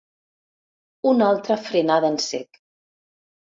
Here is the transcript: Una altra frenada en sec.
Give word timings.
Una 1.11 1.27
altra 1.35 1.59
frenada 1.67 2.11
en 2.17 2.19
sec. 2.31 2.61